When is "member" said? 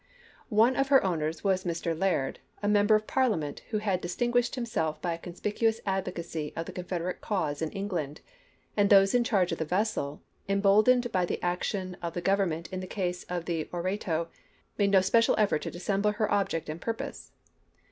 2.67-2.95